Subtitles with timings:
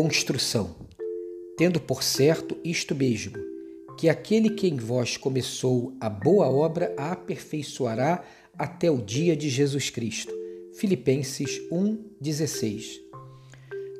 [0.00, 0.76] construção,
[1.56, 3.36] tendo por certo isto mesmo,
[3.98, 8.22] que aquele que em vós começou a boa obra a aperfeiçoará
[8.56, 10.32] até o dia de Jesus Cristo.
[10.72, 13.00] Filipenses 1:16.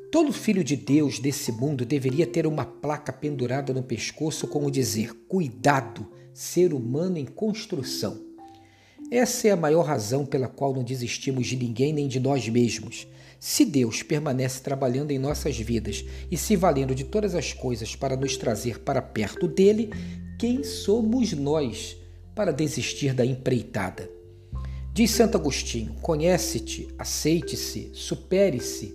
[0.09, 5.13] Todo filho de Deus desse mundo deveria ter uma placa pendurada no pescoço como dizer:
[5.27, 8.21] Cuidado, ser humano em construção.
[9.11, 13.05] Essa é a maior razão pela qual não desistimos de ninguém nem de nós mesmos.
[13.39, 18.17] Se Deus permanece trabalhando em nossas vidas e se valendo de todas as coisas para
[18.17, 19.91] nos trazer para perto dele,
[20.37, 21.95] quem somos nós
[22.35, 24.09] para desistir da empreitada?
[24.93, 28.93] Diz Santo Agostinho: conhece-te, aceite-se, supere-se.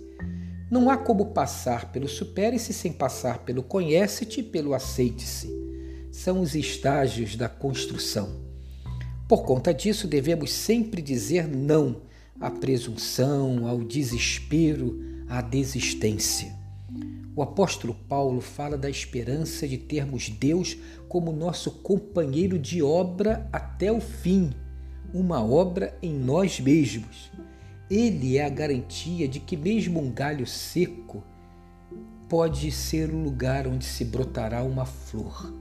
[0.69, 5.49] Não há como passar pelo supere-se sem passar pelo conhece-te e pelo aceite-se.
[6.11, 8.45] São os estágios da construção.
[9.27, 12.01] Por conta disso, devemos sempre dizer não
[12.39, 16.53] à presunção, ao desespero, à desistência.
[17.35, 20.77] O apóstolo Paulo fala da esperança de termos Deus
[21.09, 24.51] como nosso companheiro de obra até o fim,
[25.13, 27.31] uma obra em nós mesmos.
[27.89, 31.23] Ele é a garantia de que, mesmo um galho seco,
[32.27, 35.53] pode ser o lugar onde se brotará uma flor.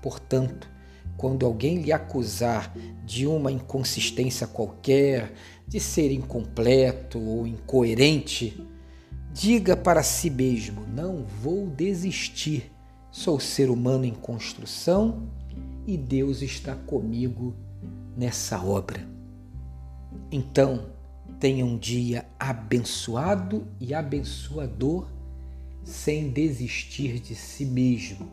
[0.00, 0.70] Portanto,
[1.16, 5.32] quando alguém lhe acusar de uma inconsistência qualquer,
[5.66, 8.60] de ser incompleto ou incoerente,
[9.32, 12.70] diga para si mesmo: não vou desistir.
[13.10, 15.28] Sou ser humano em construção
[15.86, 17.54] e Deus está comigo
[18.16, 19.08] nessa obra.
[20.30, 20.86] Então,
[21.40, 25.08] tenha um dia abençoado e abençoador,
[25.82, 28.28] sem desistir de si mesmo.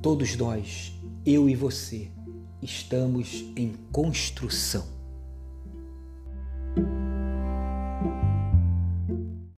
[0.00, 0.92] Todos nós
[1.26, 2.08] eu e você
[2.62, 4.99] estamos em construção.